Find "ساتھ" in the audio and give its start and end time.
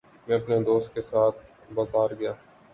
1.01-1.37